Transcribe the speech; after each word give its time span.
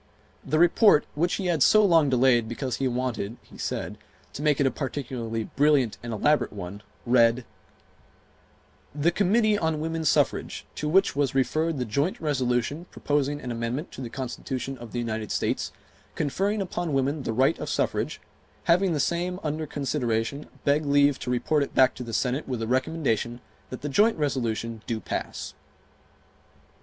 The 0.43 0.57
Report, 0.57 1.05
which 1.13 1.35
he 1.35 1.45
had 1.45 1.61
so 1.61 1.85
long 1.85 2.09
delayed 2.09 2.49
because 2.49 2.77
he 2.77 2.87
wanted 2.87 3.37
[he 3.43 3.59
said] 3.59 3.99
to 4.33 4.41
make 4.41 4.59
it 4.59 4.65
a 4.65 4.71
particularly 4.71 5.43
brilliant 5.43 5.99
and 6.01 6.11
elaborate 6.11 6.51
one, 6.51 6.81
read: 7.05 7.45
"The 8.95 9.11
Committee 9.11 9.59
on 9.59 9.79
Woman 9.79 10.03
Suffrage, 10.03 10.65
to 10.73 10.89
which 10.89 11.15
was 11.15 11.35
referred 11.35 11.77
the 11.77 11.85
joint 11.85 12.19
resolution 12.19 12.87
proposing 12.89 13.39
an 13.41 13.51
amendment 13.51 13.91
to 13.91 14.01
the 14.01 14.09
Constitution 14.09 14.75
of 14.79 14.91
the 14.91 14.97
United 14.97 15.31
States, 15.31 15.71
conferring 16.15 16.63
upon 16.63 16.93
women 16.93 17.21
the 17.21 17.31
right 17.31 17.59
of 17.59 17.69
suffrage, 17.69 18.19
having 18.63 18.93
the 18.93 18.99
same 18.99 19.39
under 19.43 19.67
consideration, 19.67 20.47
beg 20.63 20.83
leave 20.83 21.19
to 21.19 21.29
report 21.29 21.61
it 21.61 21.75
back 21.75 21.93
to 21.93 22.01
the 22.03 22.11
Senate 22.11 22.47
with 22.47 22.59
the 22.59 22.67
recommendation 22.67 23.39
that 23.69 23.81
the 23.81 23.87
joint 23.87 24.17
resolution 24.17 24.81
do 24.87 24.99
pass." 24.99 25.53